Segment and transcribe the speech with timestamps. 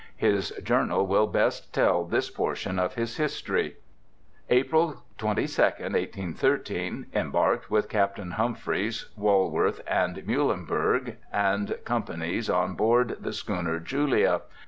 [0.17, 3.75] His journal will best tell this portion of his history:'
[4.49, 14.41] "April22,i8i3.— Embarked with Captain Humphreys, Walworth and Muhlenburg, and companies on board the schooner Julia.